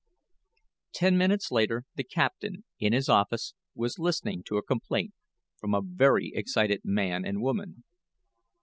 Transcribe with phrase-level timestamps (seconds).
[0.93, 5.13] Ten minutes later, the captain, in his office, was listening to a complaint
[5.57, 7.83] from a very excited man and woman.